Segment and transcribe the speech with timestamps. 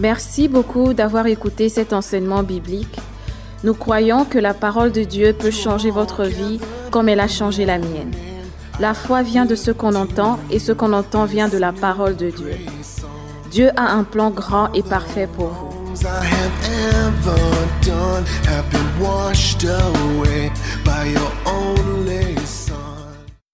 [0.00, 2.96] Merci beaucoup d'avoir écouté cet enseignement biblique.
[3.64, 6.58] Nous croyons que la parole de Dieu peut changer votre vie
[6.90, 8.14] comme elle a changé la mienne.
[8.80, 12.16] La foi vient de ce qu'on entend et ce qu'on entend vient de la parole
[12.16, 12.56] de Dieu.
[13.50, 15.80] Dieu a un plan grand et parfait pour vous.
[16.02, 16.50] I have
[16.96, 17.36] ever
[17.84, 20.50] done have been washed away
[20.82, 22.74] by your only son.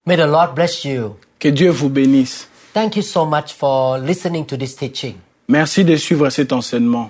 [0.05, 1.17] May the Lord bless you.
[1.39, 2.47] Que Dieu vous bénisse.
[2.73, 5.15] Thank you so much for listening to this teaching.
[5.47, 7.09] Merci de suivre cet enseignement.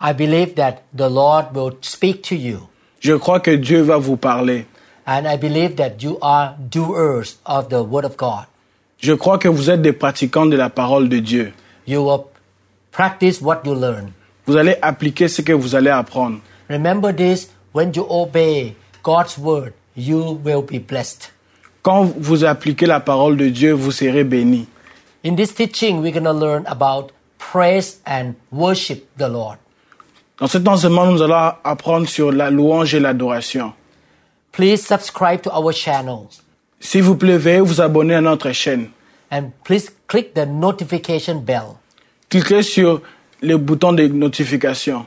[0.00, 2.68] I believe that the Lord will speak to you,
[3.00, 4.66] Je crois que Dieu va vous parler.
[5.06, 8.46] and I believe that you are doers of the Word of God.
[8.98, 11.52] Je crois que vous êtes des pratiquants de la parole de Dieu.
[11.86, 12.26] You will
[12.92, 14.12] practice what you learn.
[14.46, 16.38] Vous allez appliquer ce que vous allez apprendre.
[16.68, 21.32] Remember this when you obey God's Word, you will be blessed.
[21.82, 24.68] Quand vous appliquez la parole de Dieu, vous serez bénis.
[25.24, 27.10] In this teaching, we're going to learn about
[27.50, 29.58] praise and worship the Lord.
[30.38, 33.72] Dans cet enseignement, nous allons apprendre sur la louange et l'adoration.
[34.52, 36.42] Please subscribe to our channels
[36.80, 38.88] S'il vous plaît, veuillez vous abonner à notre chaîne.
[39.30, 41.76] and please click the notification bell.
[42.28, 43.00] Cliquez sur
[43.40, 45.06] le bouton de notification.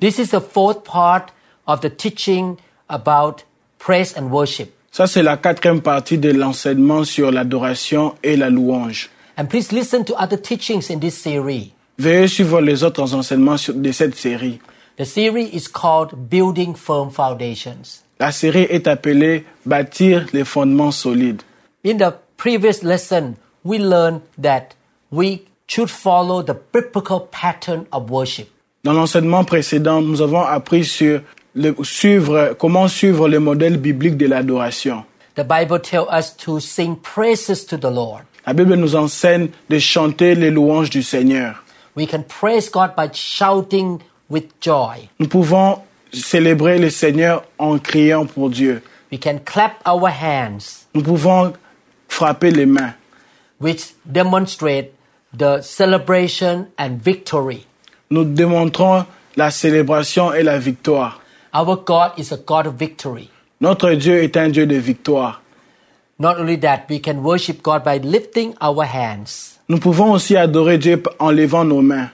[0.00, 1.30] This is the fourth part
[1.66, 3.44] of the teaching about
[3.78, 4.70] praise and worship.
[4.90, 9.08] Ça, c'est la quatrième partie de l'enseignement sur l'adoration et la louange.
[9.36, 11.72] And please listen to other teachings in this series.
[11.98, 14.60] Veuillez suivre les autres enseignements de cette série.
[14.96, 18.02] The series is called Building Firm Foundations.
[18.20, 21.42] La série est appelée Bâtir les fondements solides.
[21.84, 24.74] In the previous lesson, we learned that
[25.10, 28.48] we should follow the biblical pattern of worship.
[28.84, 31.20] Dans l'enseignement précédent, nous avons appris sur
[31.54, 35.04] le, suivre, comment suivre le modèle biblique de l'adoration.
[35.34, 38.24] The Bible tells us to sing praises to the Lord.
[38.46, 41.62] La Bible nous enseigne de chanter les louanges du Seigneur.
[41.96, 45.08] We can praise God by shouting with joy.
[45.18, 45.78] Nous pouvons
[46.12, 48.82] célébrer le Seigneur en criant pour Dieu.
[49.12, 51.52] We can clap our hands, Nous pouvons
[52.08, 52.94] frapper les mains,
[53.60, 54.92] which demonstrate
[55.36, 57.66] the celebration and victory.
[58.10, 59.04] nous démontrons
[59.36, 61.20] la célébration et la victoire.
[61.54, 63.28] Our God is a God of victory.
[63.60, 65.41] Notre Dieu est un Dieu de victoire.
[66.22, 69.58] Not only that, we can worship God by lifting our hands.
[69.68, 72.10] Nous pouvons aussi adorer Dieu en levant nos mains.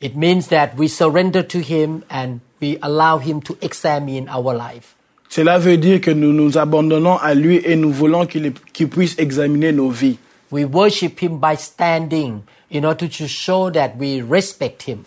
[0.00, 4.96] It means that we surrender to Him and we allow Him to examine our life.
[5.28, 9.16] Cela veut dire que nous nous abandonnons à lui et nous voulons qu'il qu'il puisse
[9.16, 10.18] examiner nos vies.
[10.50, 15.04] We worship Him by standing in order to show that we respect Him.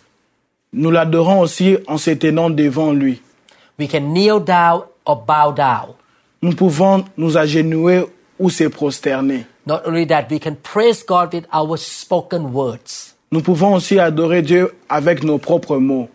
[0.72, 3.22] Nous l'adorons aussi en se tenant devant lui.
[3.78, 5.96] We can kneel down or bow down.
[6.44, 8.04] Nous pouvons nous agenouiller
[8.38, 9.46] ou se prosterner.
[9.66, 14.42] Not only that, we can praise God with our spoken words, Nous pouvons aussi adorer
[14.42, 16.10] Dieu avec nos propres mots.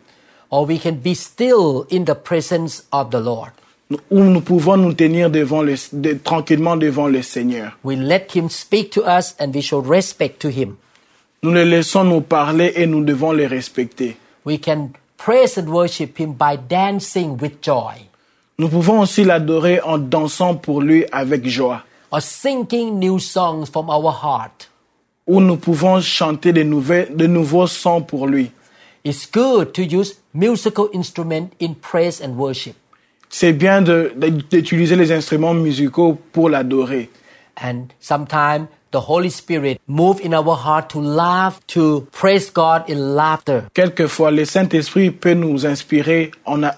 [0.50, 3.52] or we can be still in the presence of the Lord.
[4.10, 7.78] Ou nous pouvons nous tenir devant le, de- tranquillement devant le Seigneur.
[7.82, 10.76] We let Him speak to us and we show respect to Him.
[11.42, 14.18] Nous le laissons nous parler et nous devons le respecter.
[14.44, 18.07] We can praise and worship Him by dancing with joy
[18.58, 21.84] Nous pouvons aussi l'adorer en dansant pour lui avec joie.
[22.10, 24.70] or singing new songs from our heart.
[25.26, 28.50] Ou nous pouvons chanter de, nouvelles, de nouveaux sons pour lui.
[29.04, 32.74] It's good to use musical instrument in praise and worship.
[33.28, 37.10] C'est bien d'utiliser les instruments musicaux pour l'adorer.
[37.62, 43.14] And sometimes the Holy Spirit move in our heart to laugh, to praise God in
[43.14, 43.64] laughter.
[43.74, 46.74] Quelquefois, le Saint-Esprit peut nous inspirer en a-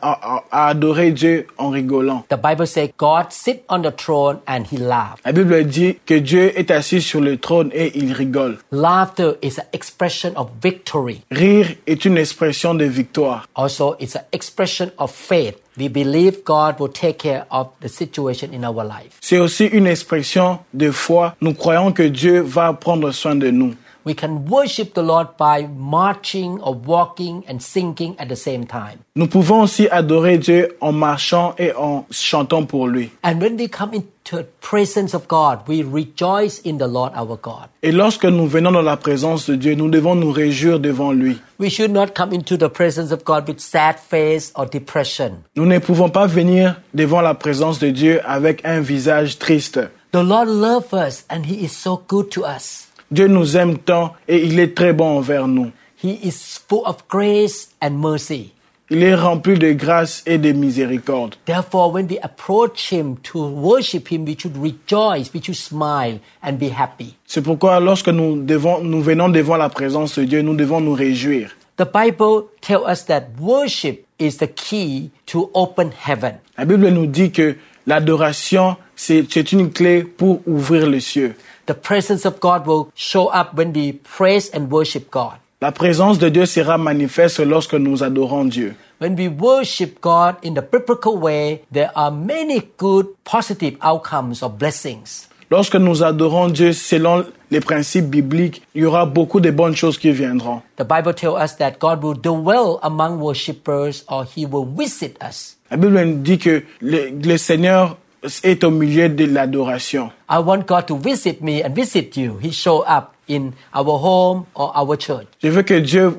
[0.50, 2.24] à adorer Dieu en rigolant.
[2.28, 5.20] The Bible says God sit on the throne and he laughed.
[5.24, 8.58] La Bible dit que Dieu est assis sur le trône et il rigole.
[8.72, 11.22] Laughter is an expression of victory.
[11.30, 13.46] Rire est une expression de victoire.
[13.54, 15.56] Also, it's an expression of faith.
[15.78, 19.12] We believe God will take care of the situation in our life.
[19.20, 21.36] C'est aussi une expression de foi.
[21.40, 23.74] Nous croyons que Dieu va prendre soin de nous.
[24.04, 29.00] We can worship the Lord by marching or walking and singing at the same time.
[29.14, 33.10] Nous pouvons aussi adorer Dieu en marchant et en chantant pour lui.
[33.22, 37.36] And when we come into the presence of God, we rejoice in the Lord our
[37.36, 37.68] God.
[37.82, 41.38] Et lorsque nous venons dans la présence de Dieu, nous devons nous réjouir devant lui.
[41.58, 45.42] We should not come into the presence of God with sad face or depression.
[45.56, 49.80] Nous ne pouvons pas venir devant la présence de Dieu avec un visage triste.
[50.12, 52.89] The Lord loves us and He is so good to us.
[53.10, 55.72] Dieu nous aime tant et il est très bon envers nous.
[56.02, 58.52] He is full of grace and mercy.
[58.88, 61.34] Il est rempli de grâce et de miséricorde.
[61.44, 66.54] Therefore, when we approach Him to worship Him, we should rejoice, we should smile and
[66.54, 67.16] be happy.
[67.26, 70.94] C'est pourquoi lorsque nous, devons, nous venons devant la présence de Dieu, nous devons nous
[70.94, 71.50] réjouir.
[71.76, 76.34] The Bible tells us that worship is the key to open heaven.
[76.58, 77.56] La Bible nous dit que
[77.86, 81.34] l'adoration, c'est une clé pour ouvrir les cieux.
[81.70, 85.38] The presence of God will show up when we praise and worship God.
[85.62, 88.74] La présence de Dieu sera manifeste lorsque nous adorons Dieu.
[88.98, 94.50] When we worship God in the biblical way, there are many good, positive outcomes or
[94.50, 95.28] blessings.
[95.48, 99.96] Lorsque nous adorons Dieu selon les principes bibliques, il y aura beaucoup de bonnes choses
[99.96, 100.62] qui viendront.
[100.76, 105.56] The Bible tells us that God will dwell among worshippers or he will visit us.
[105.70, 107.96] La Bible nous dit que le, le Seigneur
[108.42, 110.10] est au milieu de l'adoration.
[110.30, 112.38] I want God to visit me and visit you.
[112.42, 115.26] He show up in our home or our church.
[115.42, 116.12] Je veux que Dieu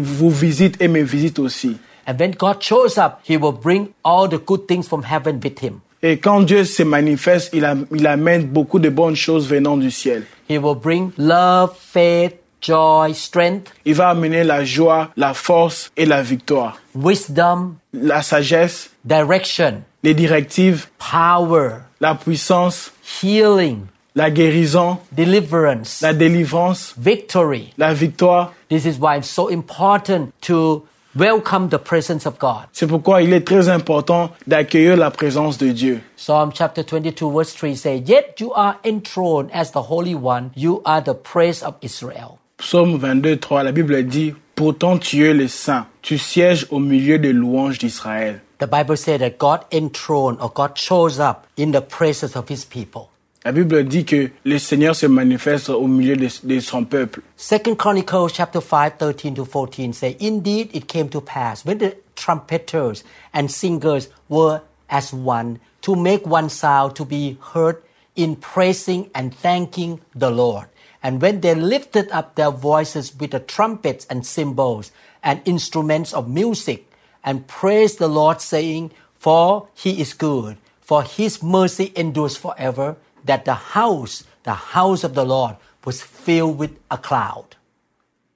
[0.00, 1.76] vous visite et me visite aussi.
[2.06, 5.58] And when God shows up, he will bring all the good things from heaven with
[5.62, 5.80] him.
[6.02, 9.90] Et quand Dieu se manifeste, il, a- il amène beaucoup de bonnes choses venant du
[9.90, 10.22] ciel.
[10.48, 16.06] He will bring love, faith, joy, strength, Il va amener la joie, la force et
[16.06, 16.78] la victoire.
[16.94, 26.94] wisdom, La sagesse, direction, les directives, power, la puissance, healing, la guérison, deliverance, la délivrance,
[26.98, 27.72] victory.
[27.78, 28.52] la victoire.
[28.68, 30.84] This is why it's so important to
[31.16, 32.66] welcome the presence of God.
[32.72, 36.00] C'est pourquoi il est très important d'accueillir la présence de Dieu.
[36.16, 40.82] Psalm chapter 22 verse 3 says, Yet you are enthroned as the Holy One, you
[40.84, 42.38] are the praise of Israel.
[42.58, 47.20] Psaume 22, 3, la Bible dit, Pourtant tu es le saint, tu sièges au milieu
[47.20, 48.40] des louanges d'Israël.
[48.58, 52.64] The Bible says that God enthroned or God shows up in the presence of his
[52.64, 53.10] people.
[53.44, 57.22] La Bible dit que le Seigneur se manifeste au milieu de, de son peuple.
[57.36, 61.96] Second Chronicles chapter 5, 13 to 14 say, Indeed it came to pass when the
[62.16, 67.80] trumpeters and singers were as one to make one sound to be heard
[68.16, 70.66] in praising and thanking the Lord.
[71.00, 74.90] And when they lifted up their voices with the trumpets and cymbals
[75.22, 76.87] and instruments of music
[77.24, 83.44] and praised the Lord saying, For he is good, for his mercy endures forever, that
[83.44, 87.56] the house, the house of the Lord was filled with a cloud.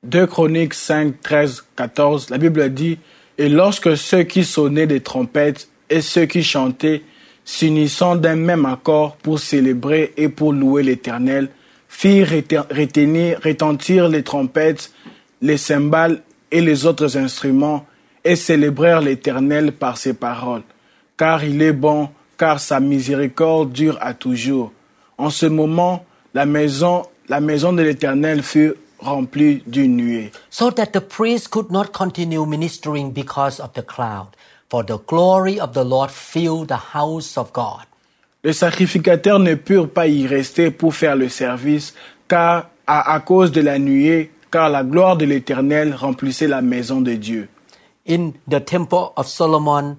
[0.08, 2.98] 2 Chroniques 5, 13, 14, la Bible dit,
[3.38, 7.02] Et lorsque ceux qui sonnaient des trompettes et ceux qui chantaient,
[7.44, 11.48] s'unissant d'un même accord pour célébrer et pour louer l'Éternel,
[11.88, 14.92] firent retenir, retentir les trompettes,
[15.40, 17.86] les cymbales et les autres instruments,
[18.24, 20.62] et célébrèrent l'Éternel par ses paroles.
[21.16, 22.08] Car il est bon,
[22.38, 24.72] car sa miséricorde dure à toujours.
[25.18, 26.04] En ce moment,
[26.34, 30.32] la maison, la maison de l'Éternel fut remplie d'une nuée.
[30.50, 34.28] So that the priest could not continue ministering because of the cloud,
[34.70, 37.86] for the glory of the Lord filled the house of God.
[38.44, 41.94] Les sacrificateurs ne purent pas y rester pour faire le service,
[42.26, 47.00] car à, à cause de la nuée, car la gloire de l'Éternel remplissait la maison
[47.00, 47.48] de Dieu.
[48.04, 49.98] In the temple of Solomon,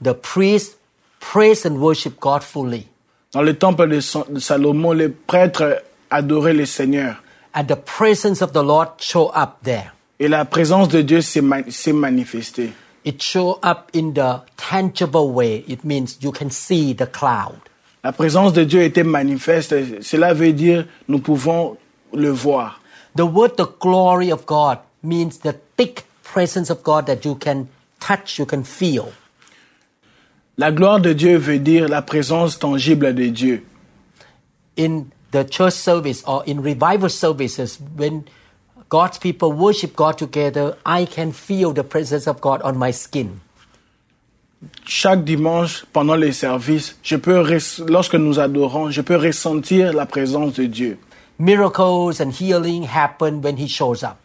[0.00, 0.76] the priests
[1.20, 2.88] praised and worshiped God fully.
[3.32, 7.16] Dans le temple de, Sa- de Salomon, les prêtres adoraient le Seigneur.
[7.54, 9.92] And the presence of the Lord showed up there.
[10.20, 11.62] Et la présence de Dieu s'est ma-
[11.94, 12.72] manifestée.
[13.04, 15.64] It showed up in the tangible way.
[15.66, 17.58] It means you can see the cloud.
[18.04, 20.02] La présence de Dieu était manifeste.
[20.02, 21.76] Cela veut dire nous pouvons
[22.12, 22.80] le voir.
[23.16, 27.68] The word the glory of God means the thick presence of God that you can
[28.00, 29.12] touch, you can feel.
[30.56, 33.62] La gloire de Dieu veut dire la présence tangible de Dieu.
[34.78, 38.24] in the church service or in revival services, when
[38.88, 43.40] God's people worship God together, I can feel the presence of God on my skin.
[44.84, 47.44] Chaque dimanche, pendant les services, je peux,
[47.86, 50.98] lorsque nous adorons, je peux ressentir la présence de Dieu.
[51.38, 54.16] Miracles and healing happen when He shows up.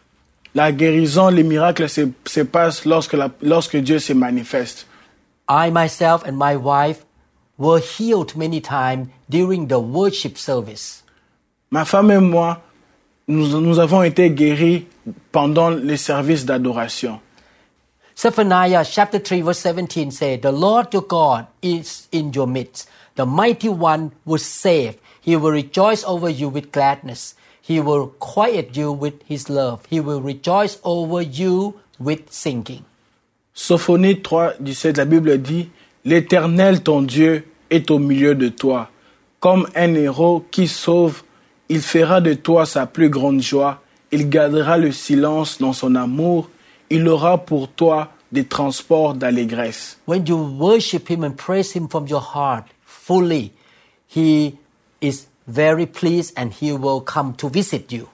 [0.54, 4.86] La guérison, les miracles se, se passent lorsque, la- lorsque Dieu se manifeste.
[5.48, 7.04] I myself and my wife
[7.58, 11.02] were healed many times during the worship service.
[11.70, 12.62] Ma femme et moi,
[13.26, 14.86] nous, nous avons été guéris
[15.32, 17.20] pendant les services d'adoration.
[18.16, 22.88] Zephaniah chapter 3 verse 17 says, The Lord your God is in your midst.
[23.16, 24.96] The mighty one will save.
[25.20, 27.34] He will rejoice over you with gladness.
[27.66, 29.80] He will quiet you with his love.
[29.88, 32.84] He will rejoice over you with singing.
[33.54, 35.70] Sophonie 3, 17, la Bible dit,
[36.04, 38.90] L'Éternel, ton Dieu, est au milieu de toi.
[39.40, 41.22] Comme un héros qui sauve,
[41.70, 43.80] il fera de toi sa plus grande joie.
[44.12, 46.50] Il gardera le silence dans son amour.
[46.90, 49.98] Il aura pour toi des transports d'allégresse.
[50.06, 53.52] When you worship him and praise him from your heart fully,
[54.14, 54.58] he
[55.00, 58.08] is very pleased and he will come to visit you.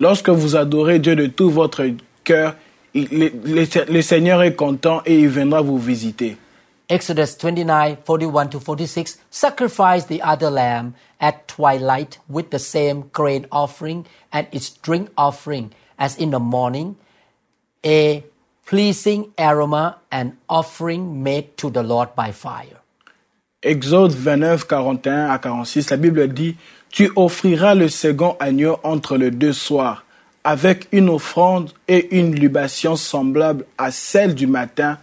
[0.00, 1.84] Lorsque vous adorez Dieu de tout votre
[2.24, 2.54] cœur,
[2.94, 6.36] le, le- le Seigneur est content et il viendra vous visiter.
[6.88, 13.44] Exodus 29, 41 to 46, sacrifice the other lamb at twilight with the same grain
[13.52, 16.96] offering and its drink offering as in the morning,
[17.84, 18.24] a
[18.64, 22.77] pleasing aroma and offering made to the Lord by fire.
[23.64, 26.54] Exode 29, 41 à 46, la Bible dit,
[26.90, 30.04] Tu offriras le second agneau entre les deux soirs,
[30.44, 34.98] avec une offrande et une libation semblable à celle du matin.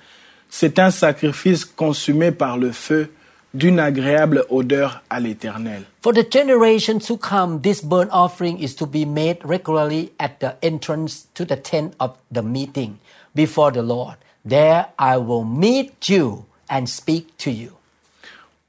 [0.50, 3.12] C'est un sacrifice consumé par le feu,
[3.54, 5.84] d'une agréable odeur à l'Éternel.
[6.02, 10.56] For the generations to come, this burnt offering is to be made regularly at the
[10.62, 13.00] entrance to the tent of the meeting
[13.36, 14.16] before the Lord.
[14.48, 17.74] There I will meet you and speak to you.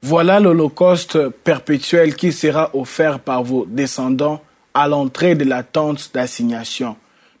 [0.03, 4.41] Voilà l'holocauste perpétuel qui sera offert par vos descendants
[4.73, 6.95] à l'entrée de la tente d'assignation,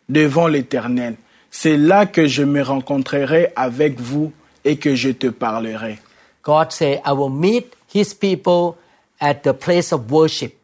[0.09, 1.17] devant l'Éternel.
[1.51, 4.31] C'est là que je me rencontrerai avec vous
[4.65, 5.99] et que je te parlerai.
[6.43, 8.75] God said, I will meet his people
[9.19, 10.55] at the place of worship.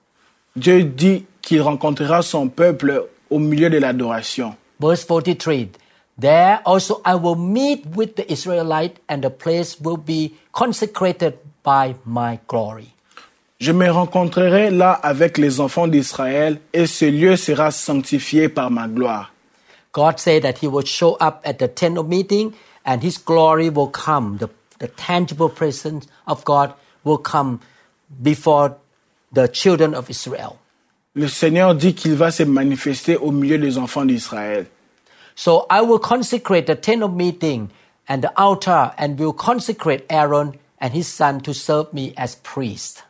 [0.55, 4.55] Dieu dit qu'il rencontrera son peuple au milieu de l'adoration.
[4.79, 5.69] Verse 43
[6.19, 11.95] There also I will meet with the Israelite, and the place will be consecrated by
[12.05, 12.93] my glory.
[13.59, 18.87] Je me rencontrerai là avec les enfants d'Israël et ce lieu sera sanctifié par ma
[18.87, 19.31] gloire.
[19.93, 22.53] God said that he will show up at the tent of meeting
[22.85, 24.37] and his glory will come.
[24.37, 27.59] The, the tangible presence of God will come
[28.21, 28.75] before
[29.31, 30.57] the children of Israel.
[31.15, 34.65] Le Seigneur dit qu'il va se manifester au milieu des enfants d'Israël.
[35.35, 37.69] So I will consecrate the tent of meeting
[38.09, 40.53] and the altar and will consecrate Aaron
[40.83, 43.05] and his son to serve me as priest.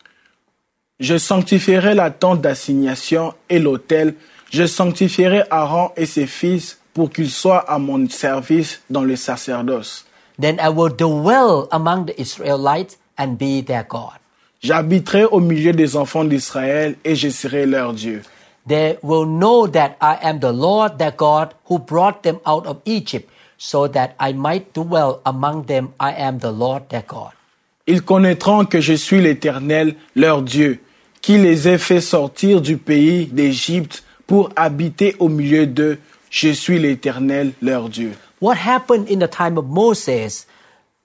[0.99, 4.13] Je sanctifierai la tente d'assignation et l'autel.
[4.51, 10.05] Je sanctifierai Aaron et ses fils pour qu'ils soient à mon service dans le sacerdoce.
[10.39, 14.19] Then I will dwell among the Israelites and be their God.
[14.61, 18.21] J'habiterai au milieu des enfants d'Israël et je serai leur Dieu.
[18.67, 22.77] They will know that I am the Lord their God who brought them out of
[22.85, 25.93] Egypt, so that I might dwell among them.
[25.99, 27.33] I am the Lord their God.
[27.85, 30.79] Ils connaîtront que je suis l'Éternel, leur Dieu,
[31.21, 35.99] qui les ai fait sortir du pays d'Égypte pour habiter au milieu d'eux.
[36.29, 38.13] Je suis l'Éternel, leur Dieu.
[38.41, 40.47] What happened in the time of Moses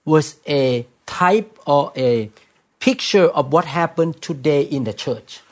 [0.06, 2.30] was a type or a
[2.78, 5.42] picture of what happened today in the church.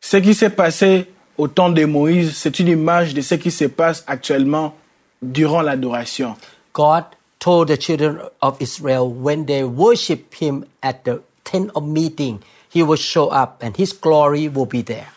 [0.00, 1.06] Ce qui s'est passé
[1.38, 4.74] au temps de Moïse, c'est une image de ce qui se passe actuellement
[5.22, 6.36] durant l'adoration.
[6.74, 7.04] God
[7.44, 12.40] told the children of Israel when they worship Him at the tent of meeting,
[12.72, 15.08] He will show up and His glory will be there.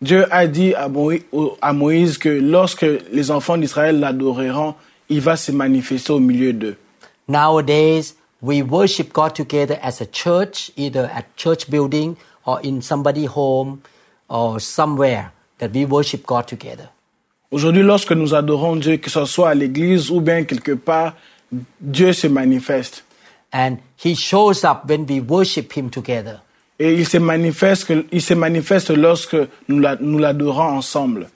[0.00, 4.74] Dieu a dit à Moïse, au- à Moïse que lorsque les enfants d'Israël l'adoreront,
[5.08, 6.76] il va se manifester au milieu d'eux.
[7.28, 13.24] Nowadays, we worship God together as a church, either at church building or in somebody
[13.26, 13.80] home
[14.28, 16.88] or somewhere that we worship God together.
[17.52, 21.14] Aujourd'hui, lorsque nous adorons Dieu, que ce soit à l'église ou bien quelque part,
[21.80, 23.02] Dieu se manifeste.
[23.52, 26.40] And He shows up when we worship Him together.
[26.78, 29.36] Et il se manifeste, il se manifeste lorsque
[29.68, 31.28] nous nous l'adorons ensemble.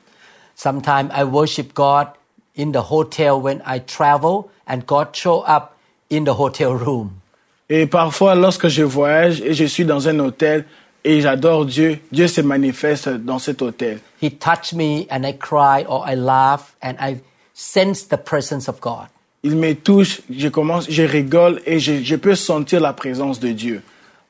[0.57, 2.09] Sometimes I worship God
[2.57, 5.77] in the hotel when I travel, and God show up
[6.11, 7.21] in the hotel room.
[7.69, 10.65] Et parfois, lorsque je voyage et je suis dans un hôtel
[11.05, 14.01] et j'adore Dieu, Dieu se manifeste dans cet hôtel.
[14.21, 17.21] He touched me, and I cry or I laugh, and I
[17.55, 19.09] sense the presence of God.
[19.47, 23.53] Il me touche, je commence, je rigole et je, je peux sentir la présence de
[23.53, 23.81] Dieu.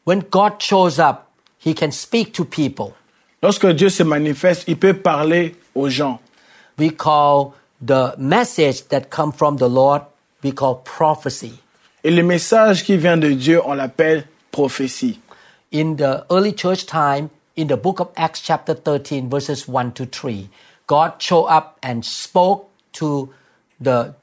[0.05, 1.23] When God shows up,
[1.65, 2.93] He can speak to people.
[3.43, 6.21] Lorsque Dieu se manifeste, il peut parler aux gens.
[6.79, 10.03] we call the message that come from the Lord,
[10.43, 11.61] we call prophecy.
[12.05, 15.19] Et le message qui vient de Dieu, on l'appelle prophétie.
[15.73, 20.05] In the early church time, in the book of Acts chapter 13 verses 1 to
[20.05, 20.49] 3,
[20.87, 23.31] God showed up and spoke to
[23.81, 24.15] the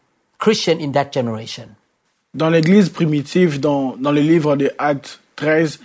[0.43, 1.77] Christian in that generation.
[2.33, 5.79] Dans l'église primitive, dans, dans le livre de Actes 13,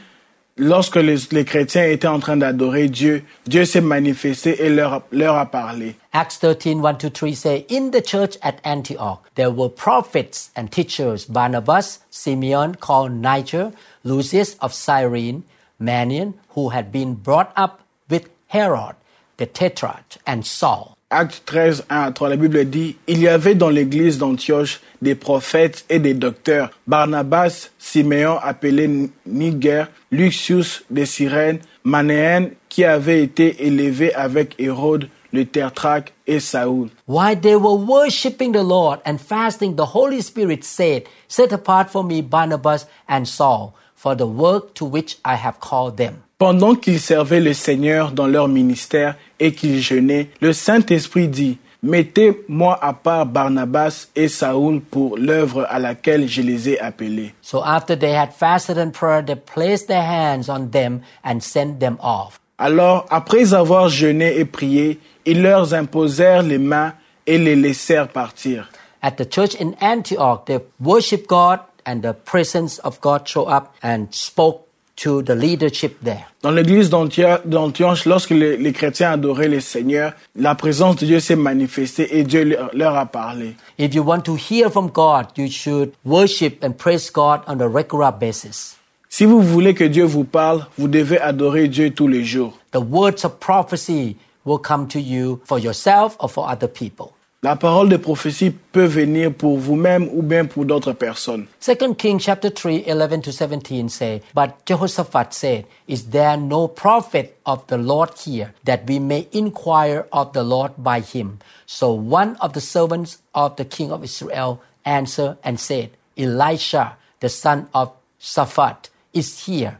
[0.56, 5.36] lorsque les, les chrétiens étaient en train d'adorer Dieu, Dieu s'est manifesté et leur, leur
[5.36, 5.94] a parlé.
[6.12, 10.66] Acts 13, 1 to 3 say, In the church at Antioch, there were prophets and
[10.72, 13.70] teachers, Barnabas, Simeon, called Niger,
[14.02, 15.44] Lucius of Cyrene,
[15.80, 18.96] Manian, who had been brought up with Herod,
[19.36, 20.98] the tetrarch, and Saul.
[21.10, 25.14] Acte 13, 1 à 3, la Bible dit, Il y avait dans l'église d'Antioche des
[25.14, 33.66] prophètes et des docteurs, Barnabas, Siméon appelé Niger, Lucius de Cyrène, Manéen qui avait été
[33.66, 36.90] élevé avec Hérode, le tertraque et Saoul.
[37.06, 42.04] While they were worshiping the Lord and fasting, the Holy Spirit said, Set apart for
[42.04, 46.22] me Barnabas and Saul for the work to which I have called them.
[46.38, 52.78] Pendant qu'ils servaient le Seigneur dans leur ministère et qu'ils jeûnaient, le Saint-Esprit dit, Mettez-moi
[52.80, 57.35] à part Barnabas et Saoul pour l'œuvre à laquelle je les ai appelés.
[57.42, 61.80] So after they had fasted and prayed, they placed their hands on them and sent
[61.80, 62.38] them off.
[62.59, 66.95] Alors, après avoir jeûné et prié, ils leur imposèrent les mains
[67.26, 68.71] et les laissèrent partir.
[69.02, 73.75] At the church in Antioch, they worshiped God and the presence of God showed up
[73.83, 74.67] and spoke
[74.99, 76.26] to the leadership there.
[76.43, 81.37] Dans l'église d'Antioche, lorsque les, les chrétiens adoraient le Seigneur, la présence de Dieu s'est
[81.37, 83.55] manifestée et Dieu leur, leur a parlé.
[83.78, 87.69] If you want to hear from God, you should worship and praise God on a
[87.69, 88.76] regular basis.
[89.09, 92.59] Si vous voulez que Dieu vous parle, vous devez adorer Dieu tous les jours.
[92.73, 97.12] The words of prophecy will come to you for yourself or for other people.
[97.40, 101.47] La parole de prophétie peut venir pour vous-même ou bien pour d'autres personnes.
[101.64, 107.38] 2 Kings chapter 3, 11 to 17 say, But Jehoshaphat said, Is there no prophet
[107.47, 111.38] of the Lord here, that we may inquire of the Lord by him?
[111.64, 117.28] So one of the servants of the king of Israel answered and said, Elisha, the
[117.28, 119.78] son of Shaphat, is here,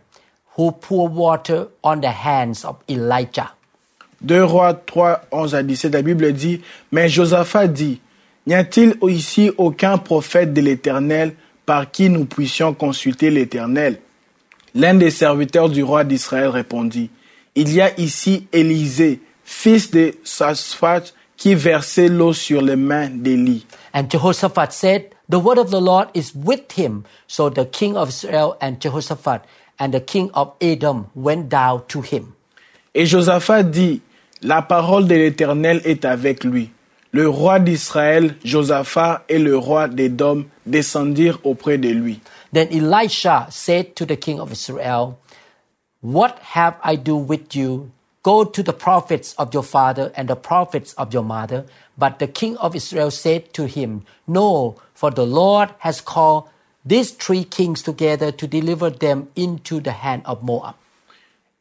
[0.55, 3.50] who poured water on the hands of Elijah.
[4.23, 6.61] 2 Rois 3, 11 à 17, la Bible dit,
[6.91, 8.01] Mais Josaphat dit,
[8.47, 11.35] N'y a-t-il ici aucun prophète de l'Éternel
[11.67, 14.01] par qui nous puissions consulter l'Éternel?
[14.75, 17.11] L'un des serviteurs du roi d'Israël répondit,
[17.55, 23.67] Il y a ici Élisée, fils de Sasphat, qui versait l'eau sur les mains d'Élie.
[23.95, 27.05] And Jehoshaphat said, The word of the Lord is with him.
[27.27, 29.43] So the king of Israel and Jehoshaphat
[29.79, 32.35] and the king of Edom went down to him.
[32.95, 34.01] Et Josaphat dit,
[34.42, 36.71] La parole de l'Éternel est avec lui.
[37.11, 42.21] Le roi d'Israël, Josaphat, et le roi d'Édom descendirent auprès de lui.
[42.52, 45.19] Then Elisha said to the king of Israel,
[46.02, 47.91] What have I to do with you?
[48.23, 51.65] Go to the prophets of your father and the prophets of your mother.
[51.97, 56.49] But the king of Israel said to him, No, for the Lord has called
[56.84, 60.75] these three kings together to deliver them into the hand of Moab.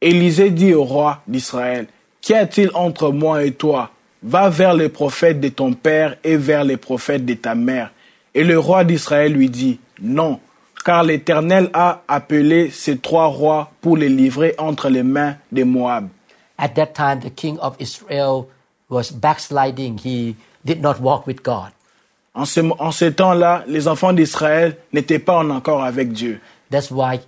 [0.02, 1.88] Élisée dit au roi d'Israël,
[2.22, 3.92] Qu'y a-t-il entre moi et toi?
[4.24, 7.92] Va vers les prophètes de ton père et vers les prophètes de ta mère.
[8.34, 10.40] Et le roi d'Israël lui dit, Non,
[10.84, 16.08] car l'Éternel a appelé ces trois rois pour les livrer entre les mains de Moab.
[16.58, 18.48] At that time, the king of Israel
[18.90, 20.00] was backsliding.
[20.00, 21.72] He did not walk with God.
[22.34, 26.40] En ce, en ce temps-là, les enfants d'Israël n'étaient pas en accord avec Dieu.
[26.70, 27.20] That's why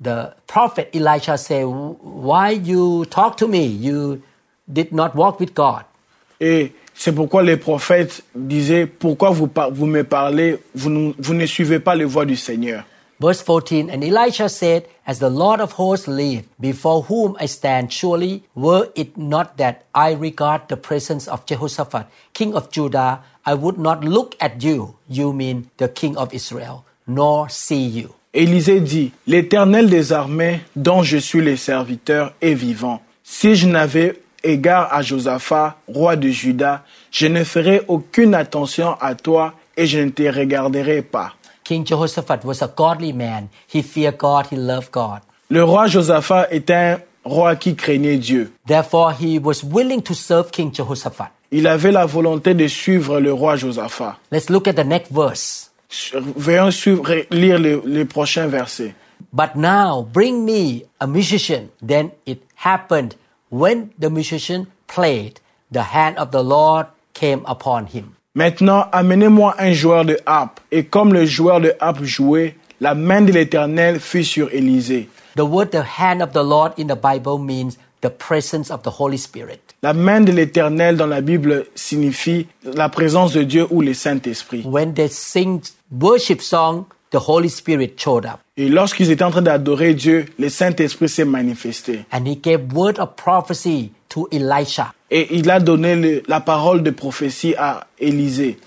[0.00, 3.66] the prophet Elisha said, Why you talk to me?
[3.66, 4.22] You
[4.70, 5.84] did not walk with God.
[6.40, 11.46] Et c'est pourquoi les prophètes disaient, pourquoi vous, vous me parlez, vous, ne- vous ne
[11.46, 12.84] suivez pas les voies du Seigneur.
[13.18, 17.90] Verse 14 And Elisha said, As the Lord of hosts liveth, before whom I stand,
[17.90, 23.54] surely were it not that I regard the presence of Jehoshaphat, king of Judah, I
[23.54, 28.14] would not look at you, you mean the king of Israel, nor see you.
[28.36, 33.00] Élisée dit, L'Éternel des armées, dont je suis le serviteur, est vivant.
[33.24, 39.14] Si je n'avais égard à Josaphat, roi de Juda, je ne ferais aucune attention à
[39.14, 41.32] toi et je ne te regarderai pas.
[41.64, 43.48] King Jehoshaphat was a godly man.
[43.72, 45.20] He feared God, he loved God.
[45.48, 48.52] Le roi Josaphat est un roi qui craignait Dieu.
[48.66, 51.30] Therefore, he was willing to serve King Jehoshaphat.
[51.52, 54.18] Il avait la volonté de suivre le roi Josaphat.
[54.30, 55.70] Let's look at the next verse.
[56.36, 58.94] Veuillons suivre, lire les, les prochains versets.
[59.32, 61.70] But now bring me a musician.
[61.82, 63.16] Then it happened
[63.50, 68.14] when the musician played, the hand of the Lord came upon him.
[68.34, 70.60] Maintenant, amenez-moi un joueur de harpe.
[70.70, 75.08] Et comme le joueur de harpe jouait, la main de l'Éternel fut sur Élisée.
[75.36, 78.90] The word the hand of the Lord in the Bible means the presence of the
[78.98, 79.74] Holy Spirit.
[79.82, 84.62] La main de l'Éternel dans la Bible signifie la présence de Dieu ou le Saint-Esprit.
[84.64, 88.40] When they sing worship song, the Holy Spirit showed up.
[88.56, 92.04] Et lorsqu'ils étaient en train d'adorer Dieu, le Saint-Esprit s'est manifesté.
[92.12, 94.92] And he gave word of prophecy to Elisha.
[95.10, 98.58] Et il a donné le- la parole de prophétie à Élisée.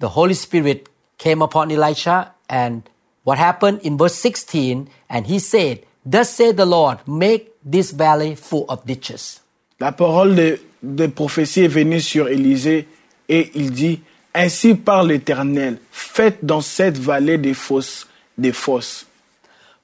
[0.00, 0.84] The Holy Spirit
[1.18, 2.80] came upon Elisha, and
[3.24, 4.86] what happened in verse 16?
[5.08, 9.40] And he said, Thus said the Lord, make this valley full of ditches.
[9.80, 12.86] La parole de, de prophétie est venue sur Élisée
[13.28, 14.00] et il dit,
[14.34, 19.06] Ainsi parle l'Éternel, faites dans cette vallée des fosses, des fosses.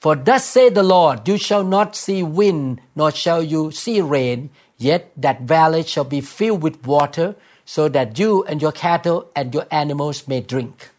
[0.00, 4.48] For thus said the Lord, You shall not see wind, nor shall you see rain,
[4.80, 7.34] Yet that valley shall be filled with water,
[7.66, 10.90] so that you and your cattle and your animals may drink.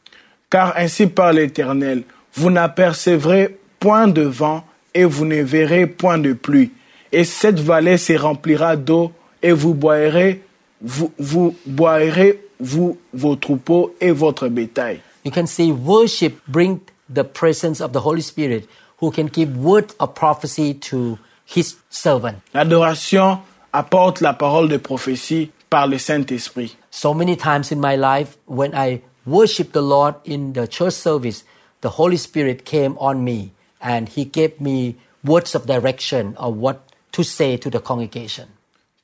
[0.51, 2.03] Car ainsi parle l'Éternel,
[2.35, 6.71] vous n'apercevrez point de vent et vous ne verrez point de pluie.
[7.11, 9.11] Et cette vallée se remplira d'eau
[9.41, 10.43] et vous boirez,
[10.81, 15.01] vous, vous boirez, vous, vos troupeaux et votre bétail.
[15.25, 18.67] You can see worship bring the presence of the Holy Spirit
[18.99, 22.37] who can give words of prophecy to his servant.
[22.53, 23.39] L'adoration
[23.73, 26.75] apporte la parole de prophétie par le Saint-Esprit.
[26.89, 31.43] So many times in my life, when I worship the Lord in the church service,
[31.81, 36.81] the Holy Spirit came on me and He gave me words of direction of what
[37.13, 38.47] to say to the congregation.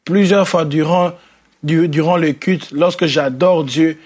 [0.05, 1.15] Plusieurs fois durant,
[1.67, 3.99] du- durant le culte, lorsque j'adore Dieu,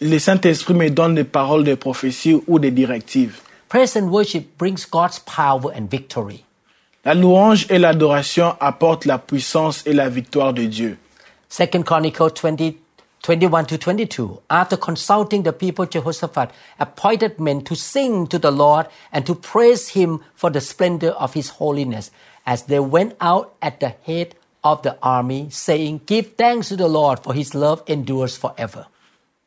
[0.00, 3.40] le Saint-Esprit me donne des paroles de prophétie ou des directives.
[3.68, 6.44] Praise and worship brings God's power and victory.
[7.04, 10.96] La louange et l'adoration apportent la puissance et la victoire de Dieu.
[11.48, 12.74] Second Chronicle 20,
[13.22, 14.40] 21 to 22.
[14.50, 19.90] After consulting the people, Jehoshaphat appointed men to sing to the Lord and to praise
[19.90, 22.10] him for the splendor of his holiness
[22.46, 26.88] as they went out at the head of the army, saying, Give thanks to the
[26.88, 28.86] Lord, for his love endures forever.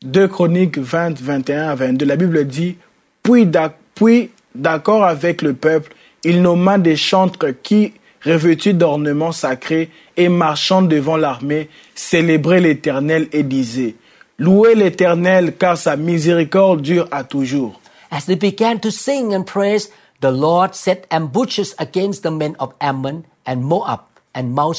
[0.02, 2.76] 2 Chroniques 20, 21 à 22, la Bible dit
[3.22, 5.92] Puis, d'ac- puis, d'accord avec le peuple,
[6.24, 13.42] il nomma des chantres qui, revêtus d'ornements sacrés et marchant devant l'armée, célébraient l'Éternel et
[13.42, 13.96] disaient
[14.38, 17.80] Louez l'Éternel, car sa miséricorde dure à toujours.
[18.12, 22.72] As they began to sing and praise, the Lord set ambushes against the men of
[22.80, 24.00] Ammon and Moab
[24.38, 24.76] and Mount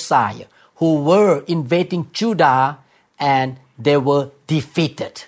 [0.75, 2.77] who were invading Judah,
[3.19, 5.25] and they were defeated.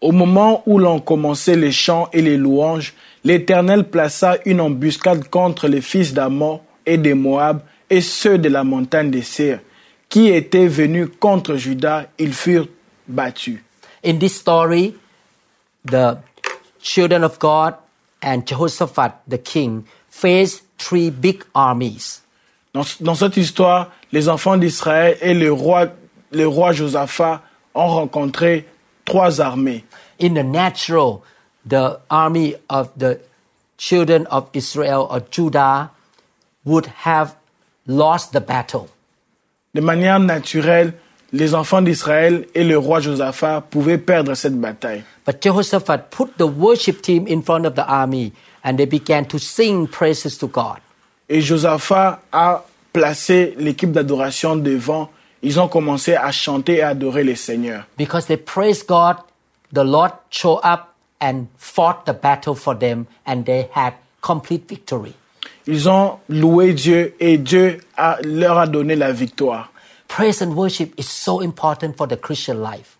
[0.00, 5.66] Au moment où l'on commençait les chants et les louanges, l'Éternel plaça une embuscade contre
[5.66, 9.60] les fils d'Amon et de Moab et ceux de la montagne des Seir,
[10.08, 12.68] qui étaient venus contre Juda, ils furent
[13.08, 13.60] battus.
[14.04, 14.94] In this story,
[15.84, 16.18] the
[16.80, 17.74] children of God
[18.22, 22.23] and Jehoshaphat, the king, faced three big armies.
[22.74, 25.86] Dans, dans cette histoire, les enfants d'Israël et le roi,
[26.32, 27.42] le roi Josaphat
[27.74, 28.66] ont rencontré
[29.04, 29.84] trois armées.
[30.20, 31.20] In the natural,
[31.68, 33.20] the army of the
[33.78, 35.90] children of Israel or Judah
[36.64, 37.36] would have
[37.86, 38.88] lost the battle.
[39.74, 40.94] De manière naturelle,
[41.32, 45.02] les enfants d'Israël et le roi Josaphat pouvaient perdre cette bataille.
[45.26, 48.32] But Jehoshaphat put the worship team in front of the army
[48.64, 50.78] and they began to sing praises to God.
[51.28, 55.10] Et Josaphat a placé l'équipe d'adoration devant.
[55.42, 57.84] Ils ont commencé à chanter et adorer le Seigneur.
[57.98, 59.16] Because they praised God,
[59.72, 65.12] the Lord showed up and fought the battle for them and they had complete victory.
[65.66, 69.70] Ils ont loué Dieu et Dieu a- leur a donné la victoire.
[70.08, 72.98] Praise and worship is so important for the Christian life.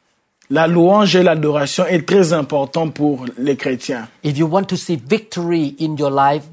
[0.51, 4.09] La louange et l'adoration est très important pour les chrétiens.
[4.23, 6.45] If you want to see victory in your life,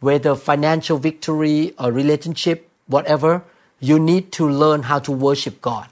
[0.00, 3.42] whether financial victory or relationship, whatever,
[3.80, 5.86] you need to learn how to worship God.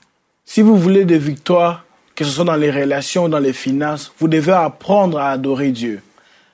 [0.45, 4.13] Si vous voulez des victoires, que ce soit dans les relations ou dans les finances,
[4.19, 6.01] vous devez apprendre à adorer Dieu.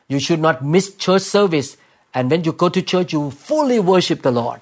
[0.08, 1.76] You should not miss church service.
[2.14, 4.60] And when you go to church, you fully worship the Lord.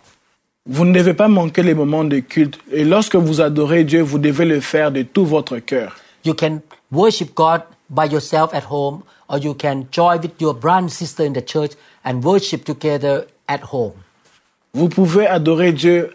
[0.67, 2.59] Vous ne devez pas manquer les moments de culte.
[2.71, 5.97] Et lorsque vous adorez Dieu, vous devez le faire de tout votre cœur.
[6.25, 6.61] You can
[6.93, 11.25] worship God by yourself at home, or you can join with your brother and sister
[11.25, 11.73] in the church
[12.05, 13.95] and worship together at home.
[14.73, 16.15] Vous pouvez adorer Dieu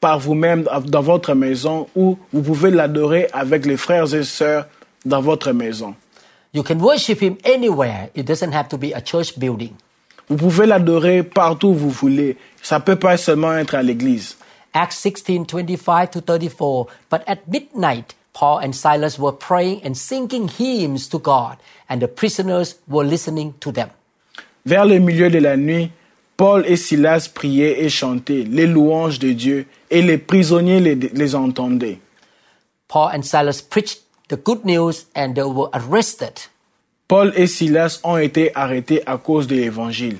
[0.00, 4.66] par vous-même dans votre maison ou vous pouvez l'adorer avec les frères et sœurs
[5.04, 5.94] dans votre maison.
[6.54, 8.10] You can worship Him anywhere.
[8.14, 9.74] It doesn't have to be a church building.
[10.28, 12.36] Vous pouvez l'adorer partout où vous voulez.
[12.62, 14.36] Ça peut pas seulement être à l'église.
[14.74, 16.86] Acts 16 25 to 34.
[17.10, 22.08] But at midnight, Paul and Silas were praying and singing hymns to God, and the
[22.08, 23.90] prisoners were listening to them.
[24.64, 25.90] Vers le milieu de la nuit,
[26.36, 31.34] Paul et Silas priaient et chantaient les louanges de Dieu et les prisonniers les, les
[31.34, 31.98] entendaient.
[32.88, 36.40] Paul and Silas preached the good news and they were arrested.
[37.08, 40.18] Paul et Silas ont été arrêtés à cause de l'évangile.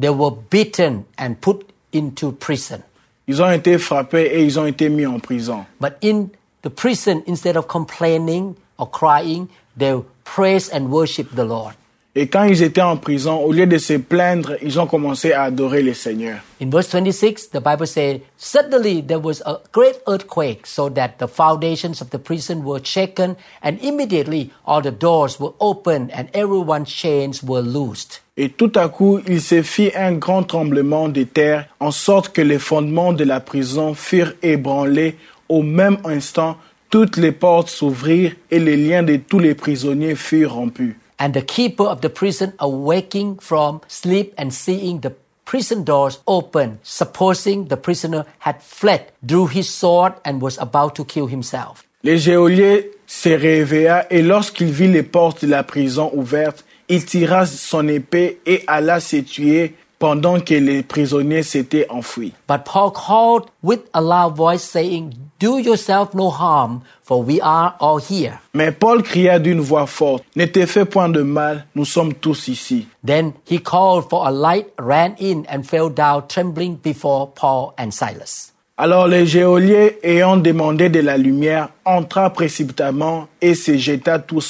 [0.00, 2.82] They were beaten and put into prison.
[3.28, 5.66] Ils ont été frappés et ils ont été mis en prison.
[5.80, 6.30] But in
[6.62, 9.94] the prison, instead of complaining or crying, they
[10.24, 11.74] praise and worship the Lord.
[12.16, 15.44] Et quand ils étaient en prison, au lieu de se plaindre, ils ont commencé à
[15.44, 16.40] adorer le Seigneur.
[16.60, 21.28] In verse 26, the Bible says, Suddenly there was a great earthquake, so that the
[21.28, 26.88] foundations of the prison were shaken, and immediately all the doors were opened, and everyone's
[26.88, 28.20] chains were loosed.
[28.36, 32.42] Et tout à coup, il se fit un grand tremblement de terre, en sorte que
[32.42, 35.16] les fondements de la prison furent ébranlés
[35.50, 36.56] au même instant,
[36.88, 40.96] toutes les portes s'ouvrirent et les liens de tous les prisonniers furent rompus.
[41.18, 45.12] And the keeper of the prison, awaking from sleep and seeing the
[45.44, 51.04] prison doors open, supposing the prisoner had fled, drew his sword and was about to
[51.04, 51.84] kill himself.
[52.02, 57.44] Le geôlier se réveilla et lorsqu'il vit les portes de la prison ouvertes, il tira
[57.44, 62.32] son épée et alla se tuer pendant que les prisonniers s'étaient enfuis.
[62.48, 67.74] But Paul called with a loud voice, saying, Do yourself no harm, for we are
[67.80, 68.38] all here.
[68.52, 72.48] Mais Paul cria d'une voix forte, Ne te fais point de mal, nous sommes tous
[72.48, 72.86] ici.
[73.02, 77.90] Then he called for a light, ran in, and fell down trembling before Paul and
[77.90, 78.52] Silas.
[78.76, 84.42] Alors le geôlier, ayant demandé de la lumière, entra précipitamment et se jeta tout,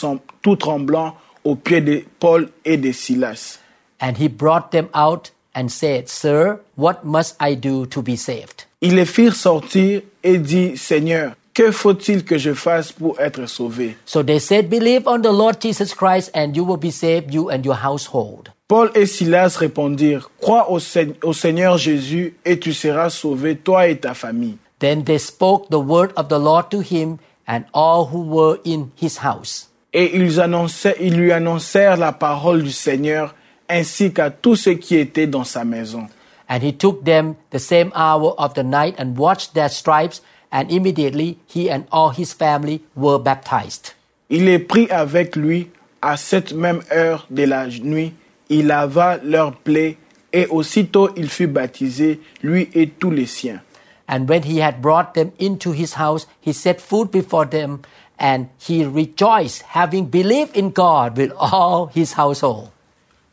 [0.43, 3.61] tout tremblant aux pieds de Paul et de Silas.
[4.01, 8.65] And he brought them out and said, Sir, what must I do to be saved?
[8.83, 13.97] Ils les firent sortir et dit, Seigneur, que faut-il que je fasse pour être sauvé?
[14.07, 17.51] So they said, Believe on the Lord Jesus Christ, and you will be saved, you
[17.51, 18.49] and your household.
[18.69, 23.89] Paul et Silas répondirent, Crois au, Seigne- au Seigneur Jésus et tu seras sauvé, toi
[23.89, 24.57] et ta famille.
[24.79, 27.17] Then they spoke the word of the Lord to him
[27.49, 29.69] and all who were in his house.
[29.93, 33.35] Et ils, annonçaient- ils lui annoncèrent la parole du Seigneur
[33.69, 36.07] ainsi qu'à tous ceux qui étaient dans sa maison.
[36.51, 40.69] And he took them the same hour of the night and washed their stripes, and
[40.69, 43.95] immediately he and all his family were baptized.
[44.29, 45.71] Il les prit avec lui
[46.03, 48.15] à cette même heure de la nuit.
[48.49, 49.97] Il lava leurs plaies
[50.33, 53.61] et aussitôt il fut baptisé, lui et tous les siens.
[54.09, 57.83] And when he had brought them into his house, he set food before them,
[58.19, 62.71] and he rejoiced, having believed in God with all his household.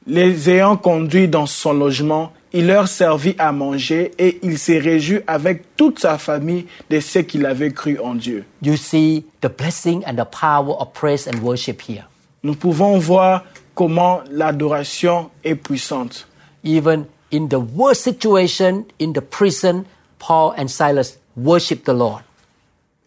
[0.05, 5.19] Les ayant conduits dans son logement, il leur servit à manger et il s'est réjoui
[5.27, 8.45] avec toute sa famille de ce qu'il avait cru en Dieu.
[8.63, 12.05] You see the blessing and the power of praise and worship here.
[12.41, 13.43] Nous pouvons voir
[13.75, 16.25] comment l'adoration est puissante.
[16.63, 19.85] Even in the worst situation in the prison,
[20.17, 22.23] Paul and Silas worshiped the Lord.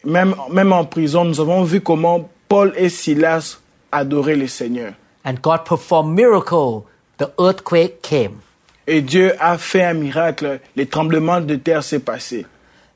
[0.05, 3.59] Même, même en prison, nous avons vu comment Paul et Silas
[3.91, 4.93] adoraient le Seigneur.
[5.25, 6.85] And God performed miracle.
[7.19, 8.43] The earthquake came.
[8.92, 10.59] Et Dieu a fait un miracle.
[10.74, 12.44] Les tremblements de terre s'est passé.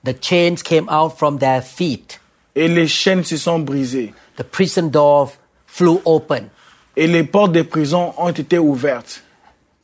[0.05, 2.19] The chains came out from their feet.
[2.57, 4.13] Et les chaînes se sont brisées.
[4.37, 5.31] The prison door
[5.69, 6.51] flew open.
[6.97, 9.23] Et les portes des prisons ont été ouvertes.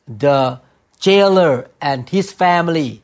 [0.05, 0.59] The
[0.99, 3.01] jailer and his family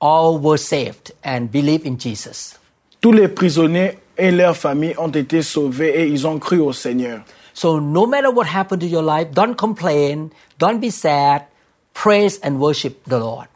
[0.00, 2.58] all were saved and believed in Jesus.
[3.02, 7.20] Tous les prisonniers et leurs familles ont été sauvés et ils ont cru au Seigneur.
[7.52, 11.42] So no matter what happened to your life, don't complain, don't be sad,
[11.96, 13.48] praise and worship the Lord.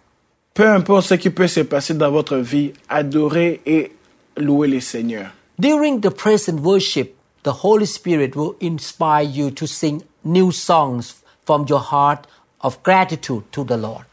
[0.55, 3.92] Peu importe ce qui peut se passer dans votre vie, adorez et
[4.37, 5.31] louez le Seigneur.
[5.59, 11.22] During the praise and worship, the Holy Spirit will inspire you to sing new songs
[11.44, 12.26] from your heart
[12.62, 14.05] of gratitude to the Lord.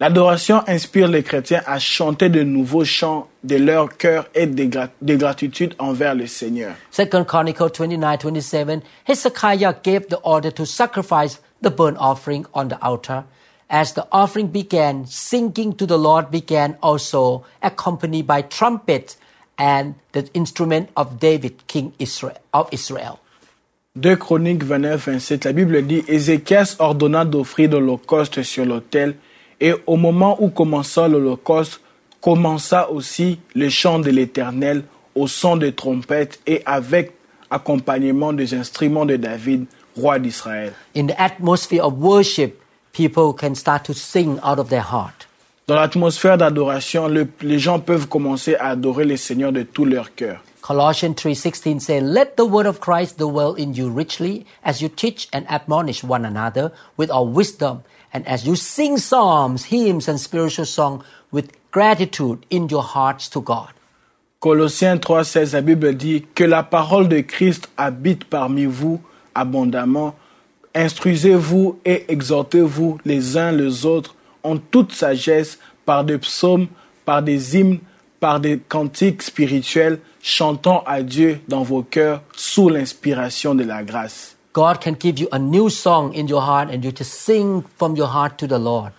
[0.00, 4.68] L'adoration inspire les chrétiens à chanter de nouveaux chants de leur cœur et de,
[5.00, 6.74] de gratitude envers le Seigneur.
[6.90, 12.78] Second Chronicle 29 27, Hezekiah gave the order to sacrifice the burnt offering on the
[12.82, 13.24] altar.
[13.74, 19.16] As the offering began, singing to the Lord began also, accompanied by trumpets
[19.56, 23.18] and the instrument of David, king Israel, of Israel.
[23.98, 29.16] 2 Chroniques 29, 27, la Bible dit Ézéchias ordonna d'offrir l'holocauste sur l'autel,
[29.58, 31.80] et au moment où commença l'holocauste,
[32.20, 37.12] commença aussi le chant de l'Éternel au son de trompettes et avec
[37.50, 39.64] accompagnement des instruments de David,
[39.96, 40.74] roi d'Israël.
[40.94, 42.61] In the atmosphere of worship,
[42.92, 45.28] people can start to sing out of their heart.
[45.68, 50.14] Dans l'atmosphère d'adoration, le- les gens peuvent commencer à adorer le Seigneur de tout leur
[50.14, 50.40] cœur.
[50.60, 55.28] Colossians 3:16 says, "Let the word of Christ dwell in you richly as you teach
[55.32, 57.80] and admonish one another with all wisdom,
[58.12, 61.02] and as you sing psalms, hymns and spiritual songs
[61.32, 63.70] with gratitude in your hearts to God."
[64.40, 69.00] Colossiens 3,16, la Bible dit que la parole de Christ habite parmi vous
[69.34, 70.14] abondamment.
[70.74, 76.68] Instruisez-vous et exhortez-vous les uns les autres en toute sagesse par des psaumes,
[77.04, 77.78] par des hymnes,
[78.20, 84.36] par des cantiques spirituels, chantant à Dieu dans vos cœurs sous l'inspiration de la grâce.
[84.54, 87.96] God can give you a new song in your heart and you just sing from
[87.96, 88.92] your heart to the Lord.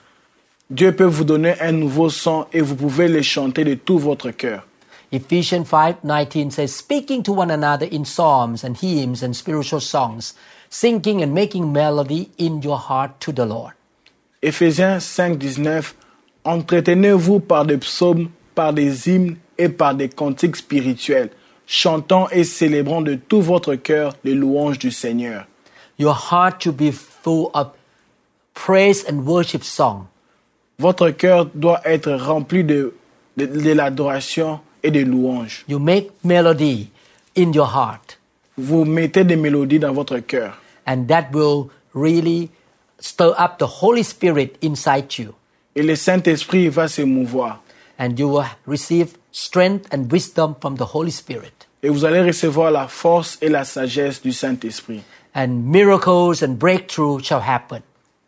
[0.70, 4.32] Dieu peut vous donner un nouveau son et vous pouvez le chanter de tout votre
[4.32, 4.66] cœur.
[5.14, 10.34] Ephesians 5:19 says, "Speaking to one another in psalms and hymns and spiritual songs,
[10.72, 13.74] singing and making melody in your heart to the Lord."
[14.42, 15.94] Éphésiens 5, 19.
[16.44, 21.30] Entretenez-vous par des psaumes, par des hymnes et par des cantiques spirituels,
[21.68, 25.46] chantant et célébrant de tout votre cœur les louanges du Seigneur.
[26.00, 27.68] Your heart should be full of
[28.56, 30.08] praise and worship song.
[30.80, 32.96] Votre cœur doit être rempli de,
[33.38, 35.64] de, de l'adoration et des louanges.
[35.68, 36.90] You make melody
[37.38, 38.18] in your heart,
[38.58, 40.60] Vous mettez des mélodies dans votre cœur.
[40.86, 42.50] and that will really
[43.00, 45.34] stir up the Holy Spirit inside you.
[45.76, 47.62] Et le Saint-Esprit va se mouvoir.
[47.98, 51.54] And you will receive strength and wisdom from the Holy Spirit.
[51.82, 55.02] Et vous allez recevoir la force et la sagesse du Saint-Esprit.
[55.36, 57.82] And miracles and breakthrough shall happen.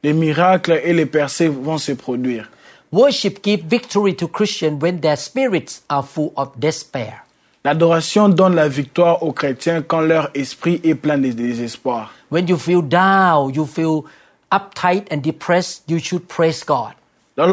[0.04, 2.50] Les miracles et les percées vont se produire.
[2.96, 7.26] Worship give victory to Christians when their spirits are full of despair.
[7.66, 12.14] L'adoration donne la victoire aux chrétiens quand leur esprit est plein de désespoir.
[12.32, 14.06] When you feel down, you feel
[14.50, 16.94] uptight and depressed, you should praise God.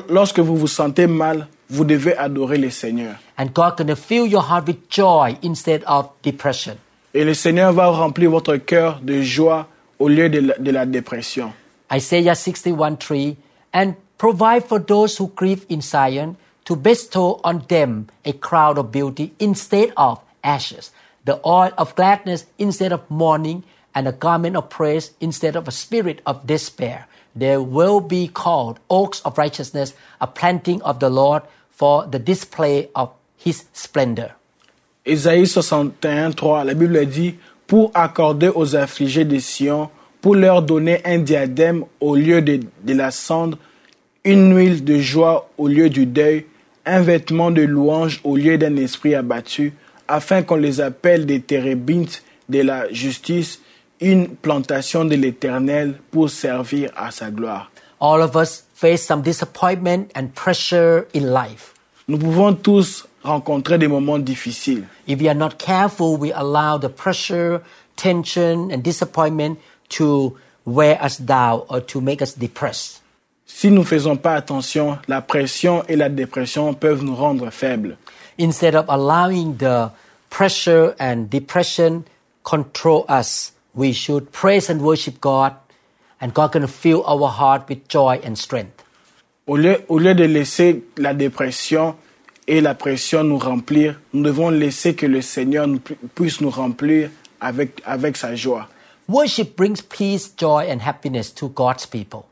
[0.09, 3.16] Lorsque vous vous sentez mal, vous devez adorer le Seigneur.
[3.37, 6.76] And God gonna fill your heart with joy instead of depression.
[7.14, 9.66] Et le Seigneur va remplir votre cœur de joie
[9.98, 11.52] au lieu de la, de la dépression.
[11.92, 13.37] Isaiah 61 3
[13.74, 18.93] and provide for those who grieve in Zion to bestow on them a crown of
[18.93, 20.93] beauty instead of ashes,
[21.25, 23.65] the oil of gladness instead of mourning,
[23.97, 27.09] and a garment of praise instead of a spirit of despair.
[27.35, 32.91] They will be called oaks of righteousness, a planting of the Lord for the display
[32.95, 34.37] of his splendor.
[35.05, 37.35] Ésaïe 61, 3, la Bible dit,
[37.67, 42.95] pour accorder aux affligés de Sion, pour leur donner un diadème au lieu de, de
[42.95, 43.59] la cendre,
[44.25, 46.47] une huile de joie au lieu du deuil,
[46.87, 49.73] un vêtement de louange au lieu d'un esprit abattu,
[50.09, 53.61] afin qu'on les appelle des térébintes de la justice,
[54.01, 57.71] une plantation de l'Éternel pour servir à sa gloire.
[58.01, 61.75] All of us face some disappointment and pressure in life.
[62.09, 64.85] Nous pouvons tous rencontrer des moments difficiles.
[65.07, 67.61] If we are not careful, we allow the pressure,
[67.97, 69.59] tension, and disappointment
[69.91, 73.02] to wear us down or to make us depressed.
[73.55, 77.97] Si nous ne faisons pas attention, la pression et la dépression peuvent nous rendre faibles.
[78.41, 79.91] Instead of allowing the
[80.31, 82.03] pressure and depression
[82.43, 85.53] control us, we should praise and worship God,
[86.21, 88.83] and God can fill our heart with joy and strength.
[89.47, 91.95] Au lieu, au lieu de laisser la dépression
[92.49, 95.81] et la pression nous remplir, nous devons laisser que le Seigneur nous
[96.15, 97.11] puisse nous remplir
[97.41, 98.69] avec, avec sa joie.
[99.09, 102.25] Worship brings peace, joy, and happiness to God's people.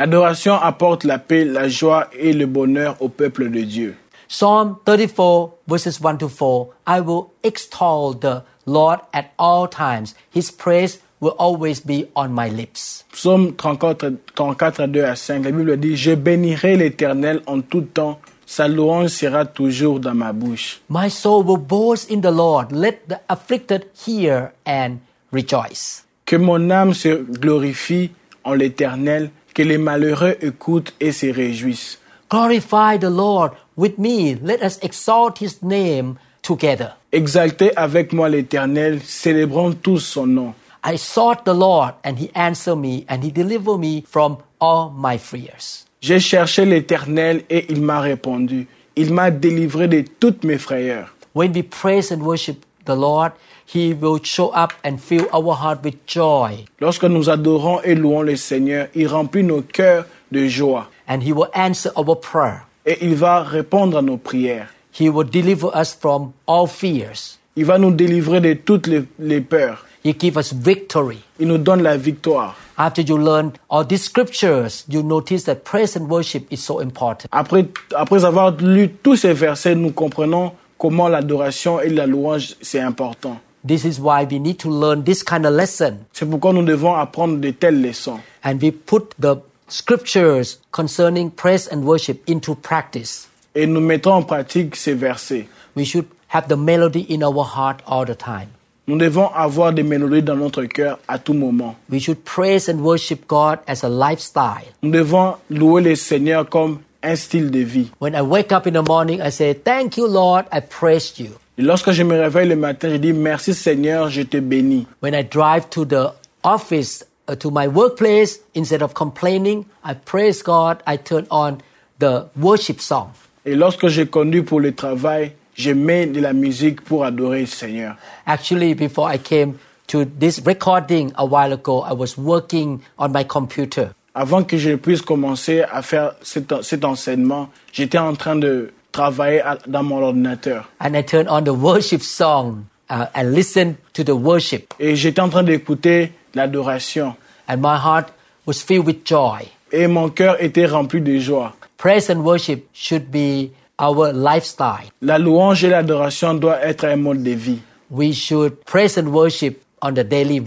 [0.00, 3.96] L'adoration apporte la paix, la joie et le bonheur au peuple de Dieu.
[4.28, 10.14] Psalm 34, verses 1 to 4 I will extol the Lord at all times.
[10.34, 13.04] His praise will always be on my lips.
[13.12, 18.20] Psaume 34, 34, 2 à 5, la Bible dit, Je bénirai l'Éternel en tout temps,
[18.46, 20.80] sa louange sera toujours dans ma bouche.
[20.88, 22.72] My soul will boast in the Lord.
[22.72, 26.06] Let the afflicted hear and rejoice.
[26.24, 28.12] Que mon âme se glorifie
[28.44, 31.98] en l'Éternel, que les malheureux écoutent et se réjouissent.
[32.30, 34.36] Glorify the Lord with me.
[34.42, 36.96] Let us exalt his name together.
[37.12, 40.54] Exaltez avec moi l'Éternel, célébrons tous son nom.
[40.82, 45.18] I sought the Lord, and he answered me, and he delivered me from all my
[45.18, 45.84] fears.
[46.00, 48.66] J'ai cherché l'Éternel et il m'a répondu.
[48.96, 51.14] Il m'a délivré de toutes mes frayeurs.
[51.34, 53.32] When we praise and worship the Lord,
[53.64, 58.22] he will show up and fill our heart with joy, Lorsque nous adorons et louons
[58.22, 62.62] le Seigneur, il remplit nos cœurs de joie and he will answer our prayer.
[62.86, 64.68] et il va répondre à nos prières.
[64.98, 67.38] He will deliver us from all fears.
[67.56, 69.84] Il va nous délivrer de toutes les, les peurs.
[70.04, 71.18] He give us victory.
[71.38, 72.56] Il nous donne la victoire.
[72.78, 77.28] After you learn all these scriptures, you notice that praise and worship is so important.
[77.30, 82.80] Après, après avoir lu tous ces versets, nous comprenons comment l'adoration et la louange, c'est
[82.80, 83.38] important.
[83.66, 85.98] This is why we need to learn this kind of lesson.
[86.12, 88.18] C'est pourquoi nous devons apprendre de telles leçons.
[88.42, 89.36] And we put the
[89.68, 93.28] scriptures concerning praise and worship into practice.
[93.54, 95.46] Et nous mettons en pratique ces versets.
[95.76, 98.48] We should have the melody in our heart all the time.
[98.86, 101.76] Nous devons avoir des mélodies dans notre cœur à tout moment.
[101.90, 104.72] We should praise and worship God as a lifestyle.
[104.82, 107.90] Nous devons louer le Seigneur comme un style de vie.
[108.00, 111.30] When I wake up in the morning, I say, Thank you, Lord, I praised you.
[111.58, 114.86] Et lorsque je me réveille le matin, je dis merci Seigneur, je te bénis.
[115.02, 120.42] When I drive to the office, uh, to my workplace, instead of complaining, I praise
[120.42, 121.58] God, I turn on
[121.98, 123.10] the worship song.
[123.44, 127.46] Et lorsque je conduis pour le travail, je mets de la musique pour adorer le
[127.46, 127.96] Seigneur.
[128.26, 133.24] Actually, before I came to this recording a while ago, I was working on my
[133.24, 133.92] computer.
[134.14, 139.40] Avant que je puisse commencer à faire cet, cet enseignement, j'étais en train de travaillais
[139.40, 140.68] à- dans mon ordinateur.
[140.80, 145.20] and I turned on the worship song uh, and listened to the worship, Et j'étais
[145.20, 147.14] en train d'écouter l'adoration.
[147.48, 148.08] and my heart
[148.46, 149.46] was filled with joy.
[149.70, 151.54] Et mon cœur était rempli de joie.
[151.76, 153.50] Praise and worship should be
[153.80, 154.90] our lifestyle.
[155.02, 157.60] La louange et l'adoration doivent être un mode de vie.
[157.92, 160.42] We should praise and worship on a daily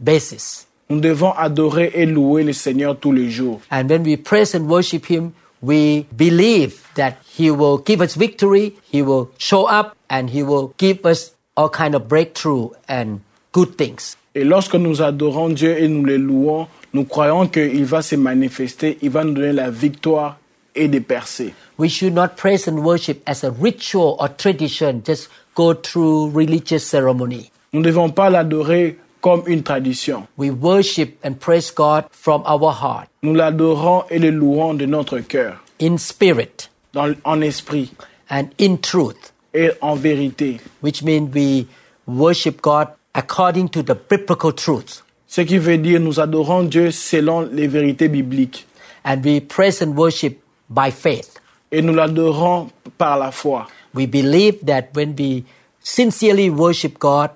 [0.00, 0.67] basis.
[0.90, 3.60] Nous devons adorer et louer le Seigneur tous les jours.
[3.70, 5.32] And when we praise and worship Him,
[5.62, 10.72] we believe that He will give us victory, He will show up, and He will
[10.78, 13.20] give us all kind of breakthrough and
[13.52, 14.16] good things.
[14.34, 18.96] Et lorsque nous adorons Dieu et nous le louons, nous croyons qu'il va se manifester,
[19.02, 20.38] il va nous donner la victoire
[20.74, 21.52] et des percées.
[21.76, 26.80] We should not praise and worship as a ritual or tradition, just go through religious
[26.80, 27.50] ceremony.
[27.72, 30.26] Nous ne devons pas l'adorer comme une tradition.
[30.36, 35.18] We worship and praise God from our heart, Nous l'adorons et le louons de notre
[35.20, 37.90] cœur, in spirit dans- en esprit
[38.30, 40.60] and in truth, et en vérité.
[40.82, 41.66] which means we
[42.06, 45.02] worship God according to the biblical truth.
[45.26, 48.66] Ce qui veut dire nous adorons Dieu selon les vérités bibliques.
[49.04, 50.38] And we praise and worship
[50.70, 51.40] by faith.
[51.72, 53.66] Et nous l'adorons par la foi.
[53.94, 55.44] We believe that when we
[55.82, 57.30] sincerely worship God,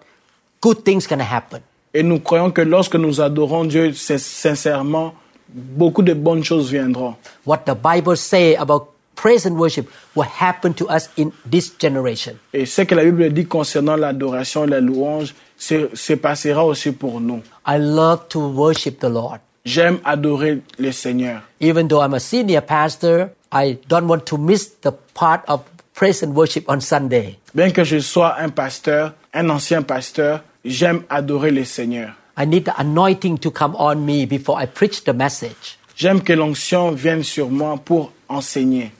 [0.60, 1.60] good things can happen.
[1.94, 5.14] Et nous croyons que lorsque nous adorons Dieu sin- sincèrement,
[5.48, 7.16] beaucoup de bonnes choses viendront.
[7.46, 12.32] What the Bible say about praise and worship will happen to us in this generation.
[12.54, 16.92] Et ce que la Bible dit concernant l'adoration et la louange, se, se passera aussi
[16.92, 17.42] pour nous.
[17.66, 19.38] I love to worship the Lord.
[19.64, 21.42] J'aime adorer le Seigneur.
[21.60, 25.60] Even though I'm a senior pastor, I don't want to miss the part of
[25.94, 27.38] praise and worship on Sunday.
[27.54, 32.14] Bien que je sois un pasteur, un ancien pasteur, j'aime adorer le Seigneur.
[32.36, 35.78] I need the anointing to come on me before I preach the message.
[35.94, 38.92] J'aime que l'onction vienne sur moi pour enseigner.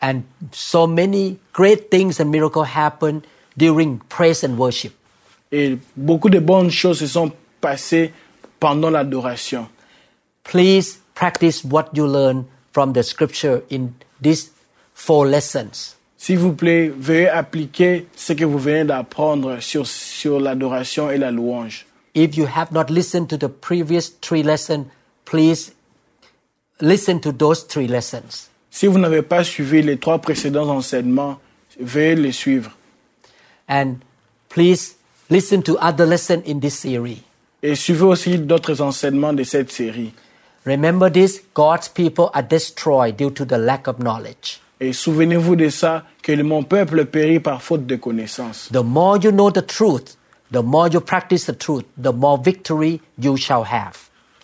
[0.00, 0.22] And
[0.52, 3.22] so many great things and miracles happen
[3.56, 4.92] during praise and worship.
[5.50, 8.12] Et beaucoup de bonnes choses se sont passées
[8.60, 9.68] pendant l'adoration.
[10.44, 14.50] Please practice what you learn from the scripture in these
[14.94, 15.97] four lessons.
[16.18, 21.30] S'il vous plaît, veuillez appliquer ce que vous venez d'apprendre sur, sur l'adoration et la
[21.30, 21.86] louange.
[22.14, 24.86] If you have not listened to the previous three lessons,
[25.24, 25.72] please
[26.80, 28.50] listen to those three lessons.
[28.68, 31.38] Si vous n'avez pas suivi les trois précédents enseignements,
[31.80, 32.72] veuillez les suivre.
[33.68, 34.00] And
[34.48, 34.96] please
[35.30, 37.22] listen to other lessons in this series.
[37.62, 40.12] Et suivez aussi d'autres enseignements de cette série.
[40.66, 44.60] Remember this God's people are destroyed due to the lack of knowledge.
[44.80, 48.68] Et souvenez-vous de ça, que mon peuple périt par faute de connaissance.
[48.72, 50.16] The more you know the truth,
[50.52, 53.96] the more you practice the truth, the more victory you shall have.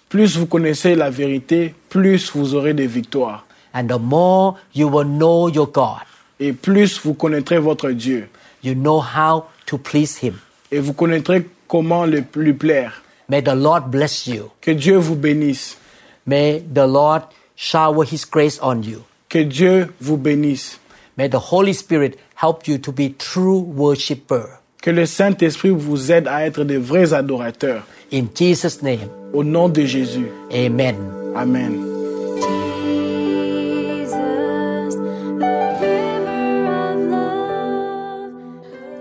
[0.09, 3.47] Plus vous connaissez la vérité, plus vous aurez des victoires.
[3.75, 6.03] And the more you will know your God,
[6.41, 8.29] Et plus vous connaîtrez votre Dieu.
[8.63, 10.35] you know how to please Him.
[10.73, 13.03] Et vous connaîtrez comment le lui plaire.
[13.29, 14.51] May the Lord bless you.
[14.61, 15.79] Que Dieu vous bénisse.
[16.27, 17.23] May the Lord
[17.57, 19.03] shower His grace on you.
[19.35, 20.79] Que Dieu vous bénisse.
[21.19, 24.61] May the Holy Spirit help you to be true worshiper.
[24.81, 27.85] Que le Saint-Esprit vous aide à être de vrais adorateurs.
[28.13, 30.29] In Jesus' name, Au nom de Jésus.
[30.53, 30.95] amen.
[31.35, 31.85] Amen.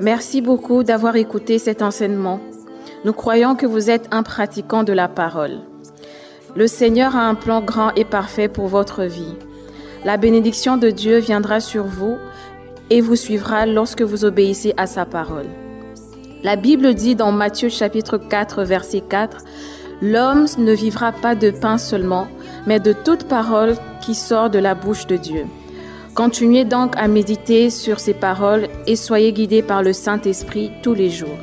[0.02, 2.40] Merci beaucoup d'avoir écouté cet enseignement.
[3.06, 5.60] Nous croyons que vous êtes un pratiquant de la parole.
[6.56, 9.36] Le Seigneur a un plan grand et parfait pour votre vie.
[10.06, 12.18] La bénédiction de Dieu viendra sur vous
[12.89, 15.47] et vous suivra lorsque vous obéissez à sa parole.
[16.43, 19.38] La Bible dit dans Matthieu chapitre 4 verset 4,
[20.01, 22.28] L'homme ne vivra pas de pain seulement,
[22.68, 25.45] mais de toute parole qui sort de la bouche de Dieu.
[26.14, 31.10] Continuez donc à méditer sur ces paroles et soyez guidés par le Saint-Esprit tous les
[31.10, 31.39] jours.